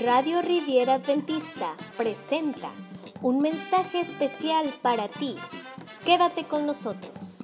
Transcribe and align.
Radio 0.00 0.42
Riviera 0.42 0.94
Adventista 0.94 1.74
presenta 1.96 2.70
un 3.20 3.40
mensaje 3.40 4.00
especial 4.00 4.64
para 4.80 5.08
ti. 5.08 5.34
Quédate 6.04 6.44
con 6.44 6.66
nosotros. 6.66 7.42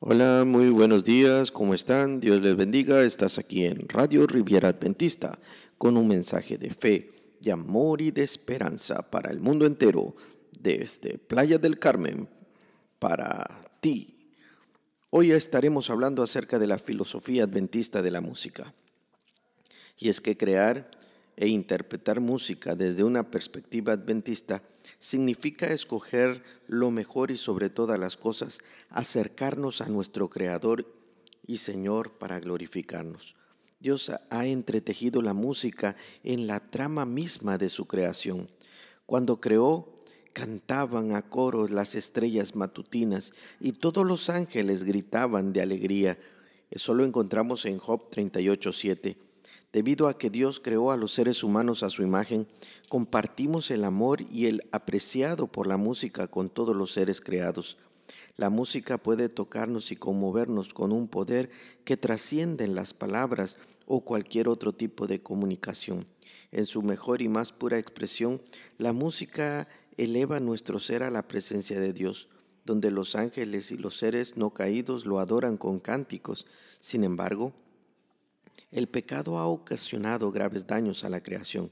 Hola, 0.00 0.44
muy 0.44 0.70
buenos 0.70 1.04
días, 1.04 1.52
¿cómo 1.52 1.74
están? 1.74 2.18
Dios 2.18 2.40
les 2.40 2.56
bendiga. 2.56 3.02
Estás 3.02 3.38
aquí 3.38 3.66
en 3.66 3.88
Radio 3.88 4.26
Riviera 4.26 4.70
Adventista 4.70 5.38
con 5.78 5.96
un 5.96 6.08
mensaje 6.08 6.58
de 6.58 6.70
fe, 6.70 7.08
de 7.40 7.52
amor 7.52 8.00
y 8.00 8.10
de 8.10 8.24
esperanza 8.24 9.08
para 9.10 9.30
el 9.30 9.38
mundo 9.38 9.64
entero, 9.64 10.16
desde 10.58 11.18
Playa 11.18 11.58
del 11.58 11.78
Carmen, 11.78 12.28
para 12.98 13.46
ti. 13.80 14.11
Hoy 15.14 15.32
estaremos 15.32 15.90
hablando 15.90 16.22
acerca 16.22 16.58
de 16.58 16.66
la 16.66 16.78
filosofía 16.78 17.44
adventista 17.44 18.00
de 18.00 18.10
la 18.10 18.22
música. 18.22 18.72
Y 19.98 20.08
es 20.08 20.22
que 20.22 20.38
crear 20.38 20.90
e 21.36 21.48
interpretar 21.48 22.20
música 22.20 22.76
desde 22.76 23.04
una 23.04 23.30
perspectiva 23.30 23.92
adventista 23.92 24.62
significa 25.00 25.66
escoger 25.66 26.42
lo 26.66 26.90
mejor 26.90 27.30
y 27.30 27.36
sobre 27.36 27.68
todas 27.68 28.00
las 28.00 28.16
cosas, 28.16 28.60
acercarnos 28.88 29.82
a 29.82 29.88
nuestro 29.88 30.30
Creador 30.30 30.90
y 31.46 31.58
Señor 31.58 32.16
para 32.16 32.40
glorificarnos. 32.40 33.36
Dios 33.80 34.10
ha 34.30 34.46
entretejido 34.46 35.20
la 35.20 35.34
música 35.34 35.94
en 36.24 36.46
la 36.46 36.58
trama 36.58 37.04
misma 37.04 37.58
de 37.58 37.68
su 37.68 37.84
creación. 37.84 38.48
Cuando 39.04 39.42
creó 39.42 39.91
cantaban 40.32 41.14
a 41.14 41.22
coros 41.22 41.70
las 41.70 41.94
estrellas 41.94 42.54
matutinas 42.54 43.32
y 43.60 43.72
todos 43.72 44.06
los 44.06 44.30
ángeles 44.30 44.84
gritaban 44.84 45.52
de 45.52 45.62
alegría. 45.62 46.18
Eso 46.70 46.94
lo 46.94 47.04
encontramos 47.04 47.64
en 47.66 47.78
Job 47.78 48.08
38:7. 48.10 49.16
Debido 49.72 50.08
a 50.08 50.18
que 50.18 50.28
Dios 50.28 50.60
creó 50.60 50.90
a 50.90 50.96
los 50.96 51.14
seres 51.14 51.42
humanos 51.42 51.82
a 51.82 51.90
su 51.90 52.02
imagen, 52.02 52.46
compartimos 52.88 53.70
el 53.70 53.84
amor 53.84 54.20
y 54.30 54.46
el 54.46 54.60
apreciado 54.70 55.46
por 55.46 55.66
la 55.66 55.78
música 55.78 56.28
con 56.28 56.50
todos 56.50 56.76
los 56.76 56.92
seres 56.92 57.20
creados. 57.20 57.78
La 58.36 58.50
música 58.50 58.98
puede 58.98 59.28
tocarnos 59.28 59.90
y 59.92 59.96
conmovernos 59.96 60.74
con 60.74 60.92
un 60.92 61.08
poder 61.08 61.50
que 61.84 61.96
trasciende 61.96 62.64
en 62.64 62.74
las 62.74 62.92
palabras 62.92 63.56
o 63.86 64.00
cualquier 64.00 64.48
otro 64.48 64.72
tipo 64.72 65.06
de 65.06 65.22
comunicación. 65.22 66.04
En 66.50 66.66
su 66.66 66.82
mejor 66.82 67.22
y 67.22 67.28
más 67.28 67.52
pura 67.52 67.78
expresión, 67.78 68.40
la 68.78 68.92
música 68.92 69.68
eleva 69.96 70.40
nuestro 70.40 70.78
ser 70.78 71.02
a 71.02 71.10
la 71.10 71.26
presencia 71.26 71.80
de 71.80 71.92
Dios, 71.92 72.28
donde 72.64 72.90
los 72.90 73.14
ángeles 73.14 73.70
y 73.72 73.76
los 73.76 73.98
seres 73.98 74.36
no 74.36 74.50
caídos 74.50 75.06
lo 75.06 75.18
adoran 75.18 75.56
con 75.56 75.80
cánticos. 75.80 76.46
Sin 76.80 77.04
embargo, 77.04 77.52
el 78.70 78.88
pecado 78.88 79.38
ha 79.38 79.46
ocasionado 79.46 80.30
graves 80.32 80.66
daños 80.66 81.04
a 81.04 81.10
la 81.10 81.22
creación. 81.22 81.70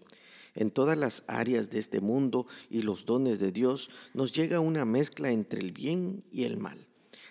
En 0.54 0.70
todas 0.70 0.98
las 0.98 1.22
áreas 1.28 1.70
de 1.70 1.78
este 1.78 2.00
mundo 2.00 2.46
y 2.68 2.82
los 2.82 3.06
dones 3.06 3.38
de 3.38 3.52
Dios 3.52 3.90
nos 4.14 4.32
llega 4.32 4.60
una 4.60 4.84
mezcla 4.84 5.30
entre 5.30 5.60
el 5.60 5.72
bien 5.72 6.24
y 6.30 6.44
el 6.44 6.56
mal. 6.56 6.89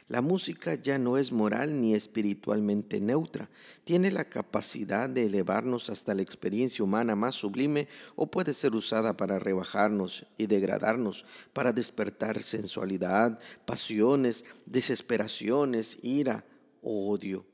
La 0.10 0.22
música 0.22 0.74
ya 0.74 0.98
no 0.98 1.18
es 1.18 1.32
moral 1.32 1.80
ni 1.80 1.94
espiritualmente 1.94 3.00
neutra. 3.00 3.48
Tiene 3.84 4.10
la 4.10 4.26
capacidad 4.26 5.08
de 5.08 5.28
elevarnos 5.28 5.92
hasta 5.92 6.16
la 6.16 6.24
experiencia 6.24 6.84
humana 6.84 7.16
más 7.16 7.36
sublime 7.36 7.88
o 8.16 8.26
puede 8.26 8.54
ser 8.54 8.76
usada 8.76 9.16
para 9.16 9.38
rebajarnos 9.38 10.26
y 10.36 10.48
degradarnos, 10.48 11.26
para 11.54 11.74
despertar 11.74 12.42
sensualidad, 12.42 13.40
pasiones, 13.68 14.46
desesperaciones, 14.66 16.00
ira 16.02 16.44
o 16.82 17.12
odio. 17.12 17.46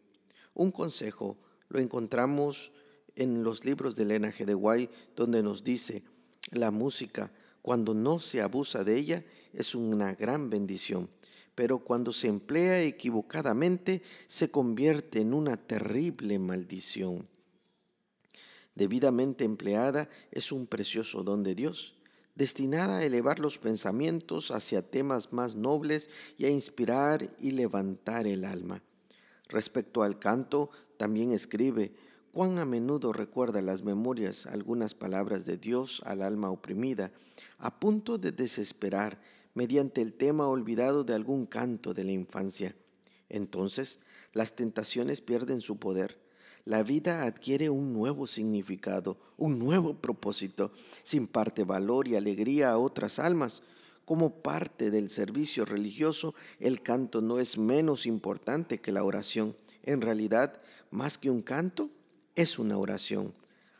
Un 0.53 0.71
consejo 0.71 1.37
lo 1.67 1.81
encontramos 1.81 2.71
en 3.17 3.43
los 3.43 3.65
libros 3.65 3.97
de 3.97 4.03
Elena 4.03 4.31
G. 4.31 4.55
Guay, 4.55 4.89
donde 5.13 5.43
nos 5.43 5.65
dice, 5.65 6.03
la 6.51 6.71
música, 6.71 7.33
cuando 7.65 7.95
no 7.95 8.19
se 8.19 8.43
abusa 8.43 8.83
de 8.83 8.95
ella, 8.95 9.25
es 9.51 9.73
una 9.73 10.13
gran 10.13 10.51
bendición 10.51 11.09
pero 11.55 11.79
cuando 11.79 12.11
se 12.11 12.27
emplea 12.27 12.83
equivocadamente 12.83 14.03
se 14.27 14.51
convierte 14.51 15.21
en 15.21 15.33
una 15.33 15.55
terrible 15.55 16.37
maldición. 16.37 17.27
Debidamente 18.75 19.45
empleada 19.45 20.09
es 20.31 20.51
un 20.51 20.67
precioso 20.67 21.23
don 21.23 21.43
de 21.43 21.55
Dios, 21.55 21.95
destinada 22.35 22.97
a 22.97 23.05
elevar 23.05 23.39
los 23.39 23.57
pensamientos 23.57 24.51
hacia 24.51 24.81
temas 24.81 25.31
más 25.31 25.55
nobles 25.55 26.09
y 26.37 26.43
a 26.43 26.49
inspirar 26.49 27.25
y 27.39 27.51
levantar 27.51 28.27
el 28.27 28.43
alma. 28.43 28.83
Respecto 29.47 30.03
al 30.03 30.19
canto, 30.19 30.69
también 30.97 31.31
escribe, 31.31 31.95
cuán 32.35 32.59
a 32.59 32.65
menudo 32.65 33.13
recuerda 33.13 33.61
las 33.61 33.83
memorias 33.83 34.45
algunas 34.45 34.93
palabras 34.93 35.45
de 35.45 35.55
Dios 35.55 36.01
al 36.03 36.21
alma 36.21 36.49
oprimida, 36.49 37.13
a 37.59 37.79
punto 37.79 38.17
de 38.17 38.33
desesperar 38.33 39.21
mediante 39.53 40.01
el 40.01 40.11
tema 40.11 40.49
olvidado 40.49 41.05
de 41.05 41.15
algún 41.15 41.45
canto 41.45 41.93
de 41.93 42.03
la 42.03 42.11
infancia. 42.11 42.75
Entonces, 43.29 43.99
las 44.33 44.53
tentaciones 44.53 45.21
pierden 45.21 45.61
su 45.61 45.77
poder. 45.77 46.19
La 46.65 46.83
vida 46.83 47.23
adquiere 47.23 47.69
un 47.69 47.93
nuevo 47.93 48.27
significado, 48.27 49.17
un 49.37 49.57
nuevo 49.57 50.01
propósito, 50.01 50.73
se 51.03 51.15
imparte 51.15 51.63
valor 51.63 52.09
y 52.09 52.17
alegría 52.17 52.71
a 52.71 52.77
otras 52.77 53.17
almas. 53.17 53.63
Como 54.03 54.41
parte 54.41 54.91
del 54.91 55.09
servicio 55.09 55.63
religioso, 55.63 56.35
el 56.59 56.81
canto 56.81 57.21
no 57.21 57.39
es 57.39 57.57
menos 57.57 58.05
importante 58.05 58.81
que 58.81 58.91
la 58.91 59.05
oración. 59.05 59.55
En 59.83 60.01
realidad, 60.01 60.61
más 60.91 61.17
que 61.17 61.31
un 61.31 61.41
canto, 61.41 61.91
es 62.35 62.59
una 62.59 62.77
oración. 62.77 63.33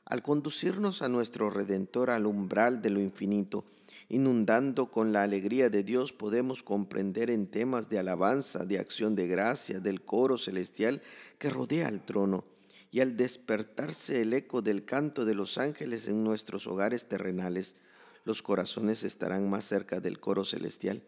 Al 0.06 0.22
conducirnos 0.22 1.02
a 1.02 1.10
nuestro 1.10 1.50
Redentor 1.50 2.10
al 2.10 2.26
umbral 2.26 2.82
de 2.82 2.90
lo 2.90 3.02
infinito, 3.02 3.66
inundando 4.08 4.92
con 4.92 5.12
la 5.12 5.24
alegría 5.24 5.70
de 5.70 5.84
Dios, 5.84 6.14
podemos 6.14 6.64
comprender 6.64 7.30
en 7.30 7.48
temas 7.48 7.90
de 7.90 8.00
alabanza, 8.00 8.66
de 8.66 8.80
acción 8.80 9.16
de 9.16 9.28
gracia, 9.28 9.80
del 9.80 10.04
coro 10.04 10.38
celestial 10.38 11.02
que 11.38 11.50
rodea 11.50 11.90
el 11.90 12.02
trono. 12.02 12.46
Y 12.92 13.02
al 13.02 13.18
despertarse 13.18 14.22
el 14.22 14.32
eco 14.32 14.62
del 14.62 14.86
canto 14.86 15.26
de 15.26 15.36
los 15.36 15.58
ángeles 15.58 16.08
en 16.08 16.24
nuestros 16.24 16.66
hogares 16.68 17.10
terrenales, 17.10 17.76
los 18.24 18.42
corazones 18.42 19.04
estarán 19.04 19.50
más 19.50 19.66
cerca 19.66 20.00
del 20.00 20.20
coro 20.20 20.46
celestial. 20.46 21.04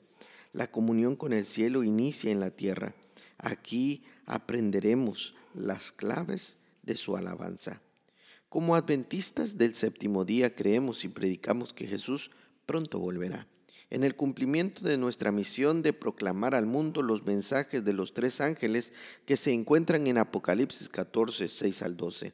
La 0.52 0.70
comunión 0.70 1.16
con 1.16 1.32
el 1.32 1.46
cielo 1.46 1.84
inicia 1.84 2.32
en 2.32 2.42
la 2.42 2.52
tierra. 2.52 2.94
Aquí 3.38 4.02
aprenderemos 4.26 5.36
las 5.54 5.92
claves 5.92 6.57
de 6.88 6.96
su 6.96 7.16
alabanza. 7.16 7.80
Como 8.50 8.76
adventistas 8.76 9.60
del 9.60 9.76
séptimo 9.76 10.26
día 10.26 10.56
creemos 10.56 11.04
y 11.04 11.10
predicamos 11.10 11.74
que 11.74 11.86
Jesús 11.86 12.32
pronto 12.66 12.98
volverá. 12.98 13.48
En 13.90 14.04
el 14.04 14.16
cumplimiento 14.16 14.84
de 14.84 14.98
nuestra 14.98 15.32
misión 15.32 15.82
de 15.82 15.94
proclamar 15.94 16.56
al 16.56 16.66
mundo 16.66 17.02
los 17.02 17.26
mensajes 17.26 17.86
de 17.86 17.94
los 17.94 18.14
tres 18.14 18.42
ángeles 18.42 18.92
que 19.26 19.38
se 19.38 19.54
encuentran 19.54 20.08
en 20.08 20.18
Apocalipsis 20.18 20.90
14, 20.90 21.48
6 21.48 21.82
al 21.84 21.96
12. 21.96 22.34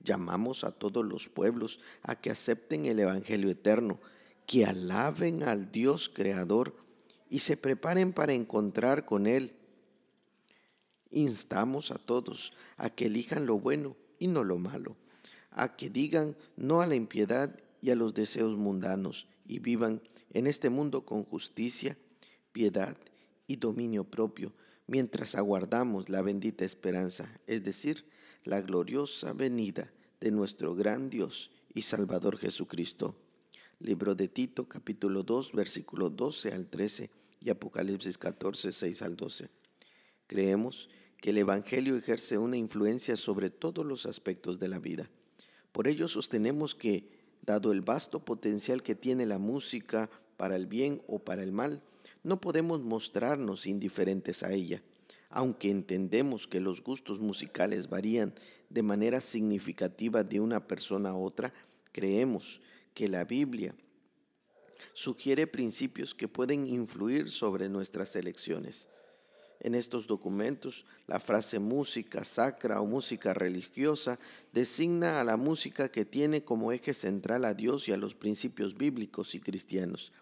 Llamamos 0.00 0.64
a 0.64 0.72
todos 0.72 1.04
los 1.04 1.28
pueblos 1.28 1.80
a 2.02 2.14
que 2.14 2.30
acepten 2.30 2.86
el 2.86 2.98
Evangelio 2.98 3.50
eterno, 3.50 4.00
que 4.46 4.66
alaben 4.66 5.42
al 5.42 5.70
Dios 5.70 6.08
Creador 6.08 6.76
y 7.30 7.40
se 7.40 7.56
preparen 7.56 8.12
para 8.12 8.32
encontrar 8.32 9.04
con 9.04 9.26
Él. 9.26 9.56
Instamos 11.16 11.92
a 11.92 11.94
todos 11.94 12.52
a 12.76 12.90
que 12.90 13.06
elijan 13.06 13.46
lo 13.46 13.58
bueno 13.58 13.96
y 14.18 14.26
no 14.26 14.44
lo 14.44 14.58
malo, 14.58 14.98
a 15.50 15.74
que 15.74 15.88
digan 15.88 16.36
no 16.56 16.82
a 16.82 16.86
la 16.86 16.94
impiedad 16.94 17.56
y 17.80 17.88
a 17.88 17.96
los 17.96 18.12
deseos 18.12 18.58
mundanos 18.58 19.26
y 19.46 19.60
vivan 19.60 20.02
en 20.34 20.46
este 20.46 20.68
mundo 20.68 21.06
con 21.06 21.24
justicia, 21.24 21.96
piedad 22.52 22.94
y 23.46 23.56
dominio 23.56 24.04
propio, 24.04 24.52
mientras 24.86 25.36
aguardamos 25.36 26.10
la 26.10 26.20
bendita 26.20 26.66
esperanza, 26.66 27.26
es 27.46 27.62
decir, 27.62 28.04
la 28.44 28.60
gloriosa 28.60 29.32
venida 29.32 29.90
de 30.20 30.30
nuestro 30.32 30.74
gran 30.74 31.08
Dios 31.08 31.50
y 31.72 31.80
Salvador 31.80 32.36
Jesucristo. 32.36 33.16
Libro 33.78 34.14
de 34.14 34.28
Tito, 34.28 34.68
capítulo 34.68 35.22
2, 35.22 35.52
versículo 35.52 36.10
12 36.10 36.52
al 36.52 36.66
13 36.66 37.08
y 37.40 37.48
Apocalipsis 37.48 38.18
14, 38.18 38.70
6 38.70 39.00
al 39.00 39.16
12. 39.16 39.48
Creemos 40.26 40.90
que 41.20 41.30
el 41.30 41.38
Evangelio 41.38 41.96
ejerce 41.96 42.38
una 42.38 42.56
influencia 42.56 43.16
sobre 43.16 43.50
todos 43.50 43.84
los 43.84 44.06
aspectos 44.06 44.58
de 44.58 44.68
la 44.68 44.78
vida. 44.78 45.10
Por 45.72 45.88
ello 45.88 46.08
sostenemos 46.08 46.74
que 46.74 47.16
Dado 47.46 47.70
el 47.70 47.80
vasto 47.80 48.24
potencial 48.24 48.82
que 48.82 48.96
tiene 48.96 49.24
la 49.24 49.38
música 49.38 50.10
para 50.36 50.56
el 50.56 50.66
bien 50.66 51.00
o 51.06 51.20
para 51.20 51.44
el 51.44 51.52
mal, 51.52 51.80
no 52.24 52.40
podemos 52.40 52.80
mostrarnos 52.80 53.68
indiferentes 53.68 54.42
a 54.42 54.52
ella. 54.52 54.82
Aunque 55.30 55.70
entendemos 55.70 56.48
que 56.48 56.60
los 56.60 56.82
gustos 56.82 57.20
musicales 57.20 57.88
varían 57.88 58.34
de 58.68 58.82
manera 58.82 59.20
significativa 59.20 60.24
de 60.24 60.40
una 60.40 60.66
persona 60.66 61.10
a 61.10 61.16
otra, 61.16 61.54
creemos 61.92 62.60
que 62.94 63.06
la 63.06 63.24
Biblia 63.24 63.76
sugiere 64.92 65.46
principios 65.46 66.16
que 66.16 66.26
pueden 66.26 66.66
influir 66.66 67.30
sobre 67.30 67.68
nuestras 67.68 68.16
elecciones. 68.16 68.88
En 69.60 69.74
estos 69.74 70.06
documentos, 70.06 70.84
la 71.06 71.20
frase 71.20 71.58
música 71.58 72.24
sacra 72.24 72.80
o 72.80 72.86
música 72.86 73.34
religiosa 73.34 74.18
designa 74.52 75.20
a 75.20 75.24
la 75.24 75.36
música 75.36 75.88
que 75.88 76.04
tiene 76.04 76.44
como 76.44 76.72
eje 76.72 76.94
central 76.94 77.44
a 77.44 77.54
Dios 77.54 77.88
y 77.88 77.92
a 77.92 77.96
los 77.96 78.14
principios 78.14 78.76
bíblicos 78.76 79.34
y 79.34 79.40
cristianos. 79.40 80.12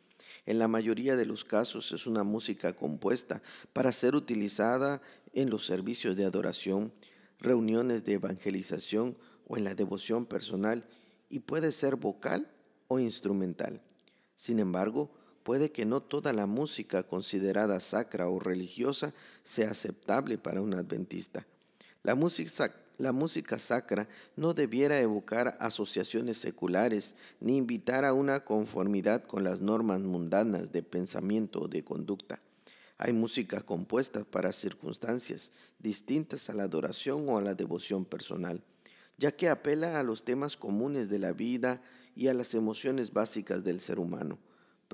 En 0.46 0.58
la 0.58 0.68
mayoría 0.68 1.16
de 1.16 1.26
los 1.26 1.44
casos 1.44 1.92
es 1.92 2.06
una 2.06 2.22
música 2.22 2.74
compuesta 2.74 3.42
para 3.72 3.92
ser 3.92 4.14
utilizada 4.14 5.00
en 5.32 5.50
los 5.50 5.66
servicios 5.66 6.16
de 6.16 6.24
adoración, 6.24 6.92
reuniones 7.38 8.04
de 8.04 8.14
evangelización 8.14 9.16
o 9.46 9.56
en 9.56 9.64
la 9.64 9.74
devoción 9.74 10.26
personal 10.26 10.86
y 11.28 11.40
puede 11.40 11.72
ser 11.72 11.96
vocal 11.96 12.50
o 12.88 12.98
instrumental. 12.98 13.82
Sin 14.36 14.58
embargo, 14.58 15.10
puede 15.44 15.70
que 15.70 15.84
no 15.84 16.00
toda 16.00 16.32
la 16.32 16.46
música 16.46 17.04
considerada 17.04 17.78
sacra 17.78 18.28
o 18.28 18.40
religiosa 18.40 19.14
sea 19.44 19.70
aceptable 19.70 20.38
para 20.38 20.62
un 20.62 20.74
adventista. 20.74 21.46
La 22.02 22.14
música, 22.14 23.58
sacra 23.58 24.08
no 24.36 24.54
debiera 24.54 25.00
evocar 25.00 25.56
asociaciones 25.60 26.38
seculares 26.38 27.14
ni 27.40 27.58
invitar 27.58 28.04
a 28.04 28.14
una 28.14 28.40
conformidad 28.40 29.22
con 29.22 29.44
las 29.44 29.60
normas 29.60 30.00
mundanas 30.00 30.72
de 30.72 30.82
pensamiento 30.82 31.60
o 31.60 31.68
de 31.68 31.84
conducta. 31.84 32.40
Hay 32.96 33.12
música 33.12 33.60
compuesta 33.60 34.24
para 34.24 34.52
circunstancias 34.52 35.52
distintas 35.78 36.48
a 36.48 36.54
la 36.54 36.62
adoración 36.62 37.28
o 37.28 37.36
a 37.36 37.42
la 37.42 37.54
devoción 37.54 38.06
personal, 38.06 38.62
ya 39.18 39.32
que 39.32 39.50
apela 39.50 40.00
a 40.00 40.02
los 40.04 40.24
temas 40.24 40.56
comunes 40.56 41.10
de 41.10 41.18
la 41.18 41.32
vida 41.32 41.82
y 42.16 42.28
a 42.28 42.34
las 42.34 42.54
emociones 42.54 43.12
básicas 43.12 43.62
del 43.64 43.80
ser 43.80 43.98
humano 43.98 44.38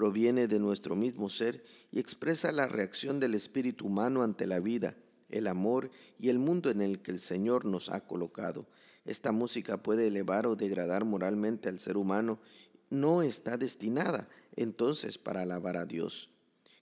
proviene 0.00 0.48
de 0.48 0.58
nuestro 0.58 0.96
mismo 0.96 1.28
ser 1.28 1.62
y 1.92 2.00
expresa 2.00 2.52
la 2.52 2.66
reacción 2.66 3.20
del 3.20 3.34
espíritu 3.34 3.84
humano 3.84 4.22
ante 4.22 4.46
la 4.46 4.58
vida, 4.58 4.96
el 5.28 5.46
amor 5.46 5.90
y 6.18 6.30
el 6.30 6.38
mundo 6.38 6.70
en 6.70 6.80
el 6.80 7.02
que 7.02 7.10
el 7.10 7.18
Señor 7.18 7.66
nos 7.66 7.90
ha 7.90 8.06
colocado. 8.06 8.66
Esta 9.04 9.30
música 9.30 9.82
puede 9.82 10.06
elevar 10.06 10.46
o 10.46 10.56
degradar 10.56 11.04
moralmente 11.04 11.68
al 11.68 11.78
ser 11.78 11.98
humano. 11.98 12.40
No 12.88 13.20
está 13.20 13.58
destinada 13.58 14.26
entonces 14.56 15.18
para 15.18 15.42
alabar 15.42 15.76
a 15.76 15.84
Dios. 15.84 16.30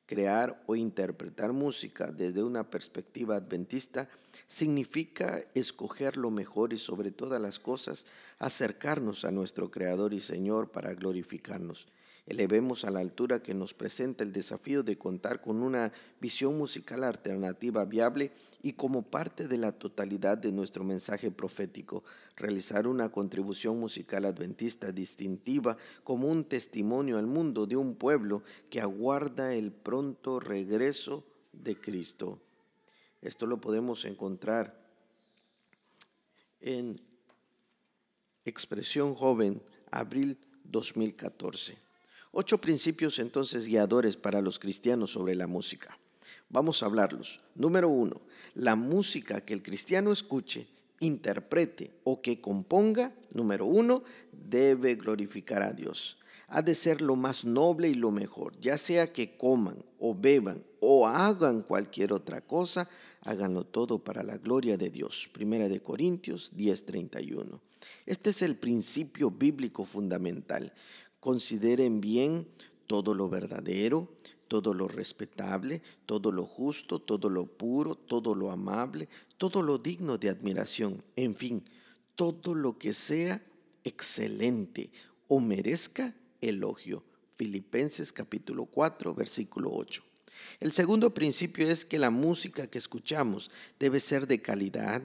Crear 0.06 0.62
o 0.68 0.76
interpretar 0.76 1.52
música 1.52 2.12
desde 2.12 2.44
una 2.44 2.70
perspectiva 2.70 3.34
adventista 3.34 4.08
significa 4.46 5.42
escoger 5.54 6.16
lo 6.16 6.30
mejor 6.30 6.72
y 6.72 6.76
sobre 6.76 7.10
todas 7.10 7.42
las 7.42 7.58
cosas 7.58 8.06
acercarnos 8.38 9.24
a 9.24 9.32
nuestro 9.32 9.72
Creador 9.72 10.14
y 10.14 10.20
Señor 10.20 10.70
para 10.70 10.94
glorificarnos 10.94 11.88
elevemos 12.28 12.84
a 12.84 12.90
la 12.90 13.00
altura 13.00 13.42
que 13.42 13.54
nos 13.54 13.74
presenta 13.74 14.22
el 14.22 14.32
desafío 14.32 14.82
de 14.82 14.98
contar 14.98 15.40
con 15.40 15.62
una 15.62 15.92
visión 16.20 16.56
musical 16.56 17.04
alternativa 17.04 17.84
viable 17.84 18.32
y 18.62 18.74
como 18.74 19.02
parte 19.02 19.48
de 19.48 19.56
la 19.56 19.72
totalidad 19.72 20.36
de 20.36 20.52
nuestro 20.52 20.84
mensaje 20.84 21.30
profético, 21.30 22.04
realizar 22.36 22.86
una 22.86 23.08
contribución 23.08 23.80
musical 23.80 24.26
adventista 24.26 24.92
distintiva 24.92 25.76
como 26.04 26.28
un 26.28 26.44
testimonio 26.44 27.16
al 27.18 27.26
mundo 27.26 27.66
de 27.66 27.76
un 27.76 27.94
pueblo 27.94 28.42
que 28.68 28.80
aguarda 28.80 29.54
el 29.54 29.72
pronto 29.72 30.38
regreso 30.38 31.24
de 31.52 31.80
Cristo. 31.80 32.40
Esto 33.22 33.46
lo 33.46 33.60
podemos 33.60 34.04
encontrar 34.04 34.78
en 36.60 37.00
Expresión 38.44 39.14
Joven, 39.14 39.62
abril 39.90 40.38
2014. 40.64 41.87
Ocho 42.32 42.58
principios 42.58 43.18
entonces 43.18 43.66
guiadores 43.66 44.16
para 44.18 44.42
los 44.42 44.58
cristianos 44.58 45.12
sobre 45.12 45.34
la 45.34 45.46
música. 45.46 45.98
Vamos 46.50 46.82
a 46.82 46.86
hablarlos. 46.86 47.40
Número 47.54 47.88
uno, 47.88 48.20
la 48.54 48.76
música 48.76 49.40
que 49.40 49.54
el 49.54 49.62
cristiano 49.62 50.12
escuche, 50.12 50.68
interprete 51.00 51.90
o 52.04 52.20
que 52.20 52.40
componga, 52.40 53.14
número 53.32 53.64
uno, 53.64 54.02
debe 54.32 54.94
glorificar 54.96 55.62
a 55.62 55.72
Dios. 55.72 56.18
Ha 56.48 56.62
de 56.62 56.74
ser 56.74 57.00
lo 57.00 57.16
más 57.16 57.44
noble 57.44 57.88
y 57.88 57.94
lo 57.94 58.10
mejor, 58.10 58.58
ya 58.60 58.78
sea 58.78 59.06
que 59.06 59.36
coman 59.36 59.82
o 59.98 60.14
beban 60.14 60.62
o 60.80 61.06
hagan 61.06 61.62
cualquier 61.62 62.12
otra 62.12 62.40
cosa, 62.40 62.88
háganlo 63.22 63.64
todo 63.64 63.98
para 63.98 64.22
la 64.22 64.36
gloria 64.36 64.76
de 64.76 64.90
Dios. 64.90 65.28
Primera 65.32 65.68
de 65.68 65.82
Corintios 65.82 66.52
10:31. 66.56 67.60
Este 68.06 68.30
es 68.30 68.42
el 68.42 68.56
principio 68.56 69.30
bíblico 69.30 69.84
fundamental. 69.84 70.72
Consideren 71.20 72.00
bien 72.00 72.46
todo 72.86 73.14
lo 73.14 73.28
verdadero, 73.28 74.08
todo 74.48 74.72
lo 74.74 74.88
respetable, 74.88 75.82
todo 76.06 76.32
lo 76.32 76.44
justo, 76.44 77.00
todo 77.00 77.28
lo 77.28 77.46
puro, 77.46 77.94
todo 77.94 78.34
lo 78.34 78.50
amable, 78.50 79.08
todo 79.36 79.62
lo 79.62 79.78
digno 79.78 80.18
de 80.18 80.30
admiración, 80.30 81.02
en 81.16 81.36
fin, 81.36 81.62
todo 82.16 82.54
lo 82.54 82.78
que 82.78 82.92
sea 82.92 83.42
excelente 83.84 84.90
o 85.28 85.38
merezca 85.40 86.14
elogio. 86.40 87.04
Filipenses 87.36 88.12
capítulo 88.12 88.64
4, 88.64 89.14
versículo 89.14 89.70
8. 89.72 90.02
El 90.60 90.72
segundo 90.72 91.14
principio 91.14 91.68
es 91.68 91.84
que 91.84 91.98
la 91.98 92.10
música 92.10 92.66
que 92.66 92.78
escuchamos 92.78 93.50
debe 93.78 94.00
ser 94.00 94.26
de 94.26 94.42
calidad 94.42 95.02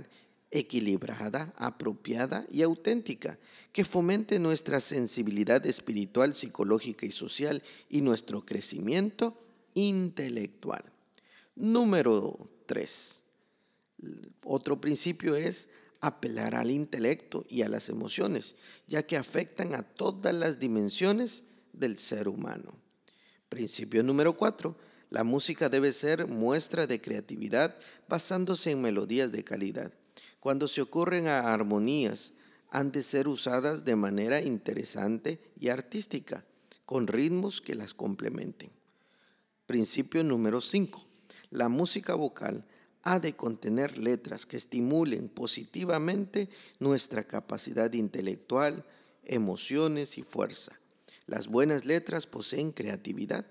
equilibrada, 0.53 1.51
apropiada 1.57 2.45
y 2.51 2.61
auténtica, 2.61 3.39
que 3.71 3.83
fomente 3.83 4.37
nuestra 4.37 4.79
sensibilidad 4.79 5.65
espiritual, 5.65 6.35
psicológica 6.35 7.07
y 7.07 7.11
social 7.11 7.63
y 7.89 8.01
nuestro 8.01 8.45
crecimiento 8.45 9.35
intelectual. 9.73 10.83
Número 11.55 12.37
3. 12.67 13.21
Otro 14.45 14.79
principio 14.79 15.35
es 15.35 15.69
apelar 16.01 16.53
al 16.53 16.69
intelecto 16.69 17.45
y 17.49 17.63
a 17.63 17.69
las 17.69 17.89
emociones, 17.89 18.53
ya 18.87 19.01
que 19.01 19.17
afectan 19.17 19.73
a 19.73 19.81
todas 19.81 20.35
las 20.35 20.59
dimensiones 20.59 21.43
del 21.71 21.97
ser 21.97 22.27
humano. 22.27 22.77
Principio 23.49 24.03
número 24.03 24.37
4. 24.37 24.75
La 25.09 25.23
música 25.23 25.69
debe 25.69 25.91
ser 25.91 26.27
muestra 26.27 26.85
de 26.85 27.01
creatividad 27.01 27.75
basándose 28.07 28.69
en 28.71 28.81
melodías 28.81 29.31
de 29.31 29.43
calidad 29.43 29.91
cuando 30.43 30.67
se 30.67 30.81
ocurren 30.81 31.27
a 31.27 31.53
armonías, 31.53 32.33
han 32.69 32.91
de 32.91 33.01
ser 33.01 33.29
usadas 33.29 33.85
de 33.85 33.95
manera 33.95 34.41
interesante 34.41 35.39
y 35.57 35.69
artística, 35.69 36.43
con 36.85 37.07
ritmos 37.07 37.61
que 37.61 37.75
las 37.75 37.93
complementen. 37.93 38.69
Principio 39.67 40.21
número 40.21 40.59
5. 40.59 41.01
La 41.51 41.69
música 41.69 42.15
vocal 42.15 42.65
ha 43.03 43.21
de 43.21 43.37
contener 43.37 43.97
letras 43.97 44.45
que 44.45 44.57
estimulen 44.57 45.29
positivamente 45.29 46.49
nuestra 46.77 47.23
capacidad 47.23 47.93
intelectual, 47.93 48.83
emociones 49.23 50.17
y 50.17 50.23
fuerza. 50.23 50.77
Las 51.25 51.47
buenas 51.47 51.85
letras 51.85 52.27
poseen 52.27 52.73
creatividad, 52.73 53.45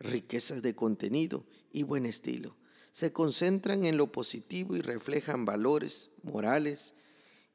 riquezas 0.00 0.62
de 0.62 0.74
contenido 0.74 1.44
y 1.74 1.82
buen 1.82 2.06
estilo 2.06 2.56
se 2.98 3.12
concentran 3.12 3.84
en 3.84 3.96
lo 3.96 4.10
positivo 4.10 4.74
y 4.74 4.80
reflejan 4.80 5.44
valores 5.44 6.10
morales 6.24 6.94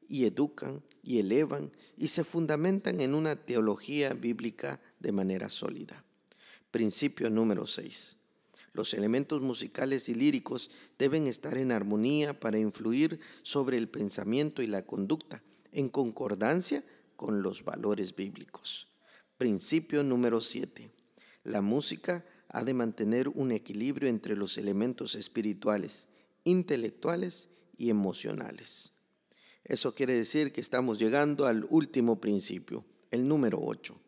y 0.08 0.24
educan 0.24 0.82
y 1.02 1.18
elevan 1.18 1.70
y 1.98 2.08
se 2.08 2.24
fundamentan 2.24 3.02
en 3.02 3.14
una 3.14 3.36
teología 3.36 4.14
bíblica 4.14 4.80
de 5.00 5.12
manera 5.12 5.50
sólida. 5.50 6.02
Principio 6.70 7.28
número 7.28 7.66
6. 7.66 8.16
Los 8.72 8.94
elementos 8.94 9.42
musicales 9.42 10.08
y 10.08 10.14
líricos 10.14 10.70
deben 10.98 11.26
estar 11.26 11.58
en 11.58 11.72
armonía 11.72 12.40
para 12.40 12.58
influir 12.58 13.20
sobre 13.42 13.76
el 13.76 13.90
pensamiento 13.90 14.62
y 14.62 14.66
la 14.66 14.80
conducta, 14.80 15.42
en 15.72 15.90
concordancia 15.90 16.82
con 17.16 17.42
los 17.42 17.64
valores 17.64 18.16
bíblicos. 18.16 18.88
Principio 19.36 20.04
número 20.04 20.40
7. 20.40 20.90
La 21.42 21.60
música 21.60 22.24
ha 22.54 22.62
de 22.62 22.72
mantener 22.72 23.28
un 23.28 23.50
equilibrio 23.50 24.08
entre 24.08 24.36
los 24.36 24.56
elementos 24.58 25.16
espirituales, 25.16 26.06
intelectuales 26.44 27.48
y 27.76 27.90
emocionales. 27.90 28.92
Eso 29.64 29.94
quiere 29.94 30.14
decir 30.14 30.52
que 30.52 30.60
estamos 30.60 31.00
llegando 31.00 31.46
al 31.46 31.66
último 31.68 32.20
principio, 32.20 32.84
el 33.10 33.26
número 33.26 33.58
8. 33.60 34.00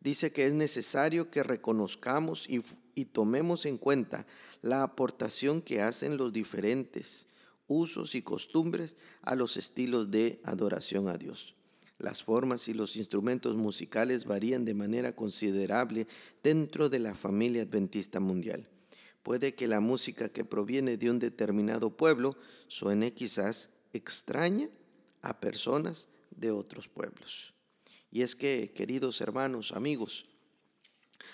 Dice 0.00 0.30
que 0.30 0.46
es 0.46 0.54
necesario 0.54 1.30
que 1.30 1.42
reconozcamos 1.42 2.46
y, 2.48 2.62
y 2.94 3.06
tomemos 3.06 3.66
en 3.66 3.76
cuenta 3.76 4.24
la 4.62 4.84
aportación 4.84 5.60
que 5.60 5.82
hacen 5.82 6.16
los 6.16 6.32
diferentes 6.32 7.26
usos 7.66 8.14
y 8.14 8.22
costumbres 8.22 8.96
a 9.22 9.34
los 9.34 9.56
estilos 9.56 10.12
de 10.12 10.40
adoración 10.44 11.08
a 11.08 11.16
Dios. 11.16 11.56
Las 12.00 12.22
formas 12.22 12.66
y 12.68 12.72
los 12.72 12.96
instrumentos 12.96 13.56
musicales 13.56 14.24
varían 14.24 14.64
de 14.64 14.72
manera 14.72 15.14
considerable 15.14 16.06
dentro 16.42 16.88
de 16.88 16.98
la 16.98 17.14
familia 17.14 17.62
adventista 17.62 18.20
mundial. 18.20 18.66
Puede 19.22 19.54
que 19.54 19.68
la 19.68 19.80
música 19.80 20.30
que 20.30 20.46
proviene 20.46 20.96
de 20.96 21.10
un 21.10 21.18
determinado 21.18 21.94
pueblo 21.94 22.34
suene 22.68 23.12
quizás 23.12 23.68
extraña 23.92 24.70
a 25.20 25.40
personas 25.40 26.08
de 26.30 26.50
otros 26.50 26.88
pueblos. 26.88 27.52
Y 28.10 28.22
es 28.22 28.34
que, 28.34 28.70
queridos 28.74 29.20
hermanos, 29.20 29.72
amigos, 29.72 30.24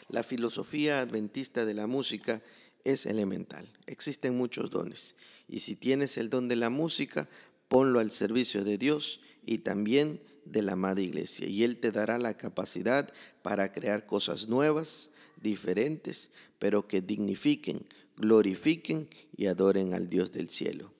la 0.08 0.24
filosofía 0.24 0.98
adventista 1.00 1.64
de 1.64 1.74
la 1.74 1.86
música 1.86 2.42
es 2.82 3.06
elemental. 3.06 3.68
Existen 3.86 4.36
muchos 4.36 4.68
dones. 4.70 5.14
Y 5.46 5.60
si 5.60 5.76
tienes 5.76 6.16
el 6.16 6.28
don 6.28 6.48
de 6.48 6.56
la 6.56 6.70
música, 6.70 7.28
ponlo 7.68 8.00
al 8.00 8.10
servicio 8.10 8.64
de 8.64 8.78
Dios 8.78 9.20
y 9.44 9.58
también 9.58 10.20
de 10.46 10.62
la 10.62 10.72
amada 10.72 11.00
iglesia. 11.00 11.46
Y 11.46 11.62
Él 11.62 11.78
te 11.78 11.92
dará 11.92 12.18
la 12.18 12.36
capacidad 12.36 13.12
para 13.42 13.72
crear 13.72 14.06
cosas 14.06 14.48
nuevas, 14.48 15.10
diferentes, 15.42 16.30
pero 16.58 16.88
que 16.88 17.02
dignifiquen, 17.02 17.86
glorifiquen 18.16 19.08
y 19.36 19.46
adoren 19.46 19.94
al 19.94 20.08
Dios 20.08 20.32
del 20.32 20.48
cielo. 20.48 20.92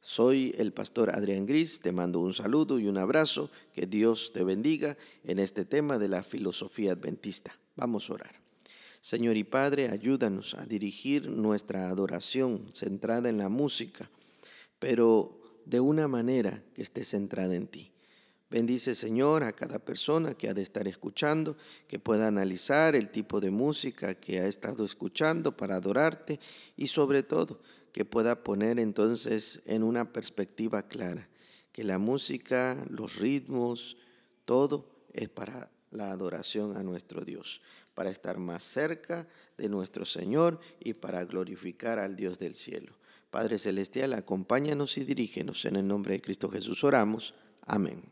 Soy 0.00 0.52
el 0.58 0.72
pastor 0.72 1.10
Adrián 1.10 1.46
Gris, 1.46 1.78
te 1.80 1.92
mando 1.92 2.18
un 2.18 2.32
saludo 2.32 2.80
y 2.80 2.88
un 2.88 2.98
abrazo, 2.98 3.50
que 3.72 3.86
Dios 3.86 4.32
te 4.32 4.42
bendiga 4.42 4.96
en 5.22 5.38
este 5.38 5.64
tema 5.64 5.98
de 5.98 6.08
la 6.08 6.24
filosofía 6.24 6.92
adventista. 6.92 7.56
Vamos 7.76 8.10
a 8.10 8.14
orar. 8.14 8.42
Señor 9.00 9.36
y 9.36 9.44
Padre, 9.44 9.90
ayúdanos 9.90 10.54
a 10.54 10.66
dirigir 10.66 11.30
nuestra 11.30 11.88
adoración 11.88 12.68
centrada 12.74 13.28
en 13.28 13.38
la 13.38 13.48
música, 13.48 14.10
pero 14.78 15.40
de 15.66 15.78
una 15.80 16.08
manera 16.08 16.62
que 16.74 16.82
esté 16.82 17.04
centrada 17.04 17.54
en 17.54 17.68
ti. 17.68 17.91
Bendice, 18.52 18.94
Señor, 18.94 19.44
a 19.44 19.52
cada 19.54 19.78
persona 19.78 20.34
que 20.34 20.46
ha 20.46 20.52
de 20.52 20.60
estar 20.60 20.86
escuchando, 20.86 21.56
que 21.88 21.98
pueda 21.98 22.28
analizar 22.28 22.94
el 22.94 23.08
tipo 23.08 23.40
de 23.40 23.50
música 23.50 24.14
que 24.14 24.40
ha 24.40 24.46
estado 24.46 24.84
escuchando 24.84 25.56
para 25.56 25.76
adorarte 25.76 26.38
y 26.76 26.88
sobre 26.88 27.22
todo 27.22 27.58
que 27.92 28.04
pueda 28.04 28.44
poner 28.44 28.78
entonces 28.78 29.62
en 29.64 29.82
una 29.82 30.12
perspectiva 30.12 30.82
clara 30.82 31.26
que 31.72 31.82
la 31.82 31.96
música, 31.96 32.76
los 32.90 33.16
ritmos, 33.16 33.96
todo 34.44 35.06
es 35.14 35.30
para 35.30 35.70
la 35.90 36.10
adoración 36.10 36.76
a 36.76 36.82
nuestro 36.82 37.24
Dios, 37.24 37.62
para 37.94 38.10
estar 38.10 38.36
más 38.36 38.62
cerca 38.62 39.26
de 39.56 39.70
nuestro 39.70 40.04
Señor 40.04 40.60
y 40.78 40.92
para 40.92 41.24
glorificar 41.24 41.98
al 41.98 42.16
Dios 42.16 42.38
del 42.38 42.54
cielo. 42.54 42.92
Padre 43.30 43.56
Celestial, 43.56 44.12
acompáñanos 44.12 44.98
y 44.98 45.04
dirígenos. 45.04 45.64
En 45.64 45.76
el 45.76 45.86
nombre 45.86 46.12
de 46.12 46.20
Cristo 46.20 46.50
Jesús 46.50 46.84
oramos. 46.84 47.32
Amén. 47.62 48.11